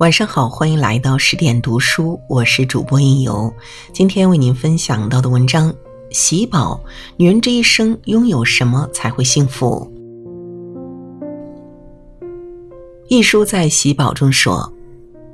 [0.00, 3.52] 晚上好，欢迎来到十点读书，我是主播应由。
[3.92, 5.70] 今天为您分享到的文章：
[6.10, 6.82] 喜宝，
[7.18, 9.86] 女人这一生拥有什么才会幸福？
[13.08, 14.72] 一书在喜宝中说：“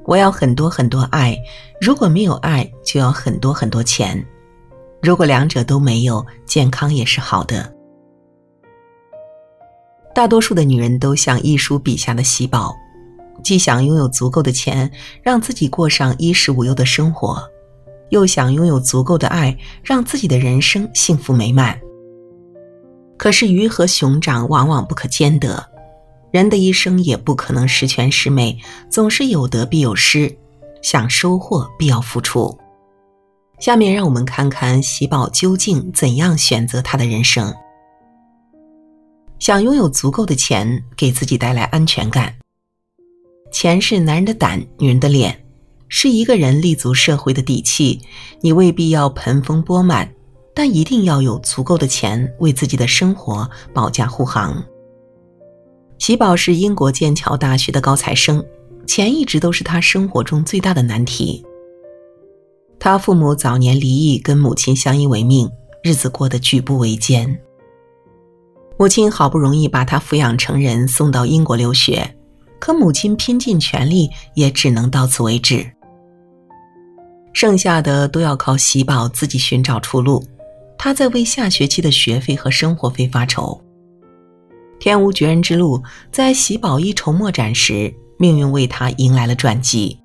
[0.05, 1.39] 我要很多很多爱，
[1.81, 4.21] 如果没有爱，就要很多很多钱。
[5.01, 7.73] 如果两者都没有，健康也是好的。”
[10.13, 12.75] 大多数的女人都像一书笔下的喜宝。
[13.43, 14.91] 既想拥有足够的钱，
[15.23, 17.43] 让自己过上衣食无忧的生活，
[18.11, 21.79] 又想拥有足够的爱，让自己的人生幸福美满。
[23.17, 25.65] 可是鱼和熊掌往往不可兼得，
[26.31, 28.59] 人的一生也不可能十全十美，
[28.91, 30.37] 总是有得必有失，
[30.83, 32.57] 想收获必要付出。
[33.59, 37.55] 下面让我们看看喜宝究竟怎样选择他的人生。
[39.39, 42.35] 想拥有足够的钱，给自己带来安全感。
[43.59, 45.47] 钱是男人的胆，女人的脸，
[45.89, 47.99] 是一个人立足社会的底气。
[48.43, 50.13] 你未必要盆丰钵满，
[50.55, 54.63] 但一定要有足够的钱为自己的生活保驾护航。
[55.97, 58.45] 喜宝是英国剑桥大学的高材生，
[58.87, 61.43] 钱一直都是他生活中最大的难题。
[62.79, 65.51] 他父母早年离异，跟母亲相依为命，
[65.83, 67.41] 日子过得举步维艰。
[68.79, 72.16] 母亲好不容易把他抚养成人，送到英国留学。
[72.67, 75.65] 可母亲拼尽全力，也只能到此为止。
[77.33, 80.21] 剩下的都要靠喜宝自己寻找出路。
[80.77, 83.63] 他在为下学期的学费和生活费发愁。
[84.81, 90.01] 天无绝人之路，在喜宝一筹莫展时，命运为他迎来了转机。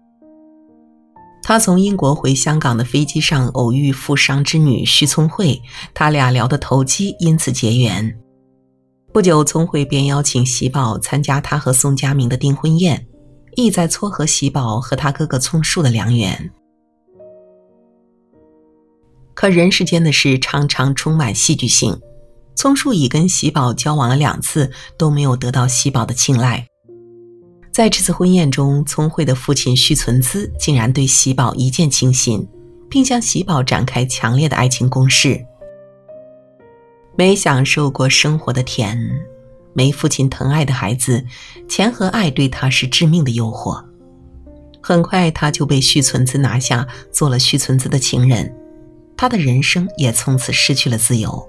[1.42, 5.60] 他从英国回香港的飞机上偶遇富商之女徐聪慧，
[5.96, 8.16] 他俩聊得投机，因此结缘。
[9.14, 13.06] 不久，聪慧便邀请喜宝参加他和宋佳明的订婚宴，
[13.58, 16.50] 意在撮合喜宝和他哥哥聪树的良缘。
[19.34, 22.00] 可人世间的事常常充满戏剧性，
[22.56, 26.66] 聪树已跟喜宝交往了两次，都没有得到喜宝的青睐。
[27.74, 32.48] 在这次婚宴中，聪慧的父亲徐存姿竟然对喜宝一见倾心，
[32.90, 35.46] 并向喜宝展开强烈的爱情攻势。
[37.16, 38.98] 没享受过生活的甜，
[39.74, 41.26] 没父亲疼爱的孩子，
[41.68, 43.84] 钱和爱对他是致命的诱惑。
[44.82, 48.56] 很快，他就被徐存姿拿下，做了徐存姿的情人，
[49.16, 51.48] 他的人生也从此失去了自由。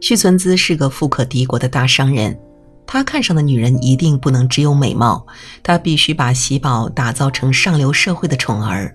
[0.00, 2.38] 徐存姿是个富可敌国的大商人，
[2.86, 5.26] 他看上的女人一定不能只有美貌，
[5.62, 8.94] 他必须把喜宝打造成上流社会的宠儿。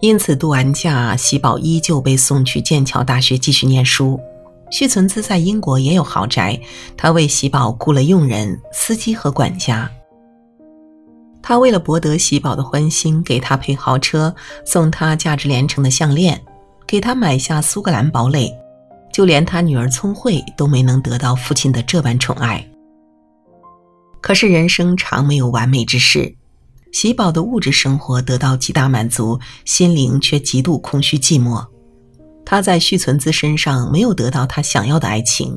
[0.00, 4.18] 因此，度完假，喜宝依旧被送去剑桥大学继续念书。
[4.70, 6.58] 徐存姿在英国也有豪宅，
[6.96, 9.90] 他为喜宝雇了佣人、司机和管家。
[11.42, 14.34] 他为了博得喜宝的欢心，给他配豪车，
[14.64, 16.40] 送他价值连城的项链，
[16.86, 18.50] 给他买下苏格兰堡垒，
[19.12, 22.66] 就连他女儿聪慧都没能得到父亲的这般宠爱。
[24.22, 26.36] 可是人生常没有完美之事。
[26.92, 31.64] 喜宝的物质生活得到极大满足，心灵却极度空虚寂寞。
[32.44, 35.56] 他在徐存姿身上没有得到他想要的爱情，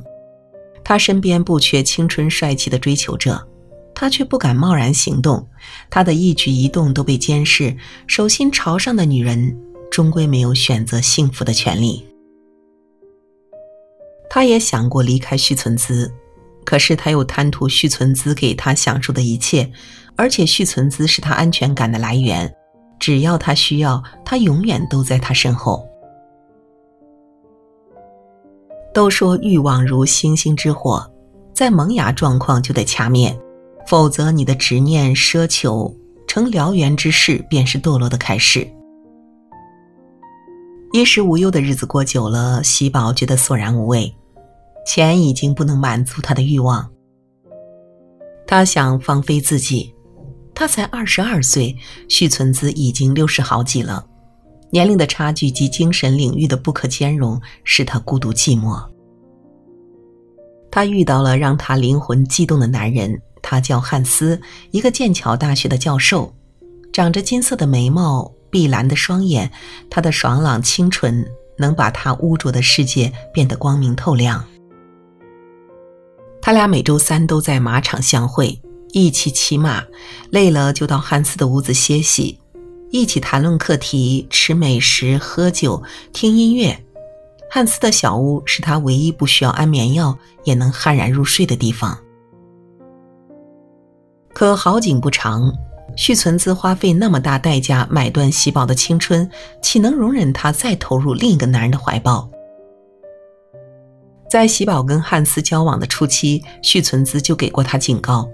[0.83, 3.47] 他身边不缺青春帅气的追求者，
[3.95, 5.47] 他却不敢贸然行动。
[5.89, 9.57] 他的一举一动都被监视，手心朝上的女人
[9.89, 12.05] 终归没有选择幸福的权利。
[14.29, 16.11] 他也想过离开徐存姿，
[16.65, 19.71] 可是他又贪图续存资给他享受的一切。
[20.15, 22.53] 而且，续存资是他安全感的来源，
[22.99, 25.83] 只要他需要，他永远都在他身后。
[28.93, 31.11] 都说欲望如星星之火，
[31.51, 33.35] 在萌芽状况就得掐灭，
[33.87, 35.91] 否则你的执念奢求
[36.27, 38.67] 成燎原之势，便是堕落的开始。
[40.91, 44.15] 衣食无忧的日子过久了，喜宝觉得索然无味，
[44.85, 46.91] 钱已经不能满足他的欲望，
[48.45, 49.93] 他想放飞自己。
[50.55, 51.75] 他才二十二岁，
[52.07, 54.05] 续存资已经六十好几了，
[54.69, 58.79] 年龄的差距及精神领域的不可兼容，使他孤独寂寞。
[60.69, 64.39] 他遇到了让他灵魂悸动的男人，他叫汉斯，
[64.69, 66.31] 一个剑桥大学的教授，
[66.91, 69.51] 长着金色的眉毛，碧蓝的双眼，
[69.89, 71.25] 他的爽朗清纯
[71.57, 74.45] 能把他污浊的世界变得光明透亮。
[76.45, 78.61] 他俩每周三都在马场相会。
[78.91, 79.81] 一起骑马，
[80.29, 82.37] 累了就到汉斯的屋子歇息，
[82.91, 85.81] 一起谈论课题、吃美食、喝酒、
[86.11, 86.77] 听音乐。
[87.49, 91.97] 汉斯的小屋是他唯一不需要安眠药也能酣然入睡的地方。
[94.33, 95.49] 可好景不长，
[95.95, 99.31] 续存资花费那么大代价买断喜宝的青春，
[99.61, 102.29] 岂能容忍他再投入另一个男人的怀抱？
[104.33, 108.27] 在喜宝跟汉斯交往的初期，续存资就给过他警告：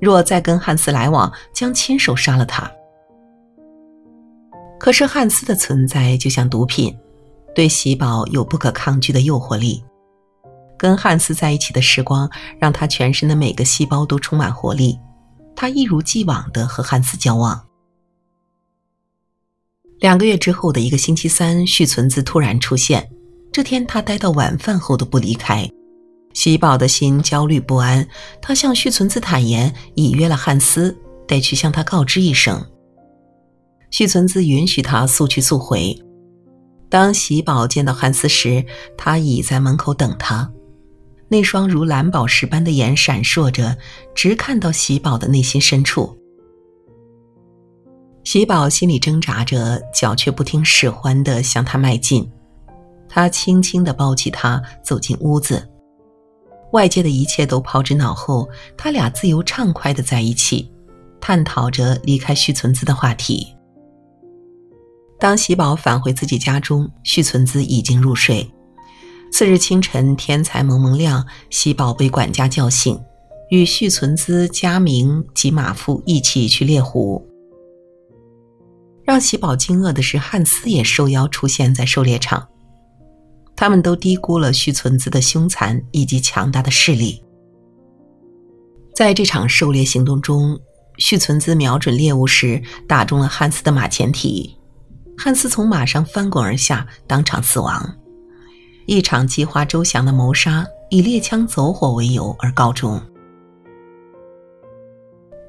[0.00, 2.72] 若再跟汉斯来往，将亲手杀了他。
[4.80, 6.96] 可是汉斯的存在就像毒品，
[7.54, 9.84] 对喜宝有不可抗拒的诱惑力。
[10.78, 14.98] 跟汉斯在一起的时光，让他全身的每个细胞都充满活力。
[15.54, 17.62] 他一如既往的和汉斯交往。
[20.00, 23.06] 两个月之后的一个星期三，续存子突然出现。
[23.52, 25.68] 这天他待到晚饭后都不离开。
[26.32, 28.08] 喜宝的心焦虑不安，
[28.40, 30.96] 他向续存子坦言已约了汉斯，
[31.28, 32.64] 得去向他告知一声。
[33.90, 35.94] 续存子允许他速去速回。
[36.88, 38.64] 当喜宝见到汉斯时，
[38.96, 40.50] 他已在门口等他。
[41.28, 43.76] 那双如蓝宝石般的眼闪烁着，
[44.14, 46.16] 直看到喜宝的内心深处。
[48.24, 52.26] 喜宝心里挣扎着，脚却不听使唤地向他迈进。
[53.14, 55.68] 他轻轻地抱起她，走进屋子。
[56.72, 60.72] 外界的一切都抛之脑后，他俩自由畅快地在一起，
[61.20, 63.46] 探讨着离开续存资的话题。
[65.20, 68.50] 当喜宝返回自己家中，续存资已经入睡。
[69.30, 72.98] 次日清晨，天才蒙蒙亮，喜宝被管家叫醒，
[73.50, 77.22] 与续存资、佳明及马夫一起去猎狐。
[79.04, 82.48] 让喜宝惊愕的是，汉斯也受邀出现在狩猎场。
[83.62, 87.22] 他们都低估了续存资的凶残以及强大的势力。
[88.92, 90.58] 在这场狩猎行动中，
[90.98, 94.58] 续存资瞄准猎物时打中了汉斯的马前蹄，
[95.16, 97.88] 汉斯从马上翻滚而下，当场死亡。
[98.86, 103.00] 一场计划周详的谋杀以猎枪走火为由而告终。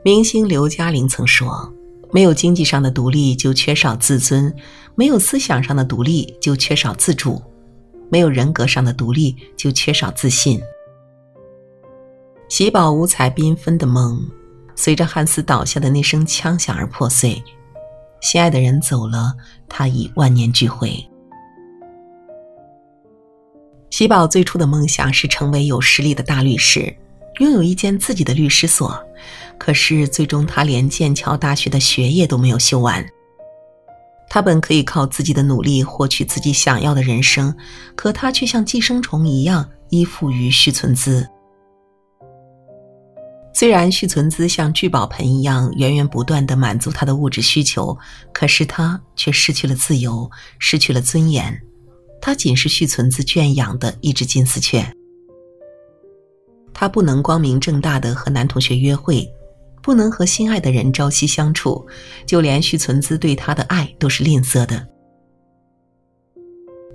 [0.06, 1.74] 明星刘嘉玲曾说
[2.13, 4.54] ：“没有经济上的独立，就缺少自尊；
[4.94, 7.42] 没有思想上的独立，就缺少自主；
[8.13, 10.62] 没有人格上的独立，就缺少自信。”
[12.48, 14.24] 喜宝五彩缤纷的梦，
[14.75, 17.42] 随着汉斯倒下的那声枪响而破碎。
[18.21, 19.33] 心爱的人走了，
[19.68, 20.94] 他已万念俱灰。
[23.89, 26.95] 喜宝最初的梦想是成为有实力的大律师，
[27.39, 28.95] 拥有一间自己的律师所。
[29.57, 33.04] 可是最终，他连剑桥大学的学业都没有修完。
[34.34, 37.56] 他本可以靠自己的努力获取自己想要的人生，
[37.96, 41.30] 可他却像寄生虫一样依附于续存资。
[43.54, 47.96] 虽然续存资像聚宝盆一样源源不断地满足他的物质需求，
[48.34, 50.28] 可是他却失去了自由，
[50.58, 51.56] 失去了尊严。
[52.20, 54.84] 他仅是续存资圈养的一只金丝雀，
[56.74, 59.32] 他不能光明正大的和男同学约会，
[59.84, 61.86] 不能和心爱的人朝夕相处，
[62.26, 64.88] 就连续存姿对他的爱都是吝啬的。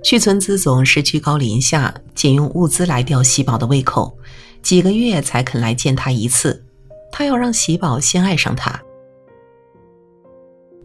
[0.03, 4.17] 续存资总是居高临下，仅用物资来吊喜宝的胃口，
[4.63, 6.65] 几个月才肯来见他一次。
[7.11, 8.81] 他要让喜宝先爱上他。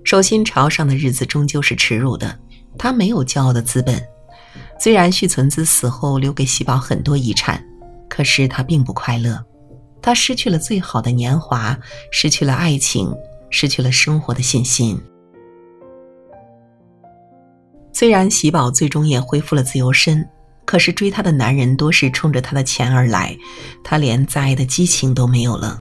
[0.02, 2.38] 手心朝上的日子终究是耻辱的，
[2.76, 4.02] 他没有骄傲的资本。
[4.78, 7.64] 虽然续存姿死后留给喜宝很多遗产，
[8.10, 9.42] 可是他并不快乐。
[10.04, 11.74] 他失去了最好的年华，
[12.10, 13.10] 失去了爱情，
[13.48, 15.00] 失去了生活的信心。
[17.90, 20.28] 虽然喜宝最终也恢复了自由身，
[20.66, 23.34] 可是追她的男人多是冲着她的钱而来，
[23.82, 25.78] 她连再爱的激情都没有了。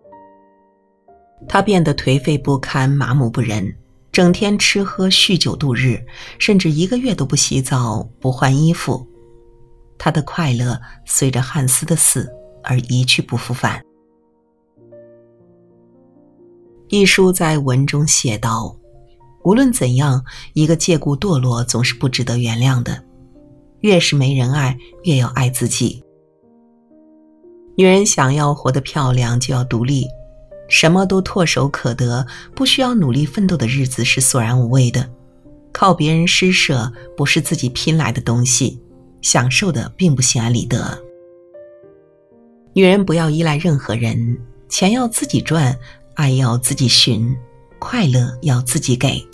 [1.46, 3.75] 她变得颓废不堪，麻木不仁。
[4.13, 6.01] 整天吃喝酗酒度日，
[6.39, 9.06] 甚至一个月都不洗澡、不换衣服。
[9.98, 12.32] 他的快乐随着汉斯的死
[12.63, 13.84] 而一去不复返。
[16.93, 18.77] 一书在文中写道
[19.43, 20.23] ：“无论怎样，
[20.53, 23.03] 一个借故堕落总是不值得原谅的。
[23.79, 26.03] 越是没人爱，越要爱自己。
[27.75, 30.05] 女人想要活得漂亮，就要独立。”
[30.69, 32.23] 什么都唾手可得，
[32.53, 35.09] 不需要努力奋斗的日子是索然无味的。
[35.71, 38.79] 靠别人施舍不是自己拼来的东西，
[39.23, 40.95] 享受的并不心安理得。
[42.73, 45.75] 女人不要依赖任何人，钱要自己赚，
[46.15, 47.36] 爱要自己寻，
[47.79, 49.25] 快乐要自己给，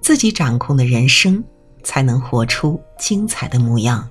[0.00, 1.42] 自己掌控的人生
[1.82, 4.08] 才能活出精彩的模样。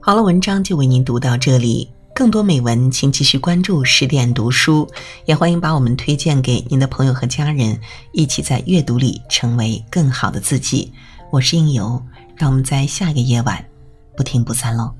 [0.00, 1.90] 好了，文章就为您读到这里。
[2.14, 4.88] 更多美文，请继续关注十点读书，
[5.26, 7.78] 也欢迎把我们推荐给您的朋友和家人，
[8.12, 10.90] 一起在阅读里成为更好的自己。
[11.30, 12.02] 我是应由，
[12.36, 13.62] 让我们在下一个夜晚
[14.16, 14.94] 不听不散喽。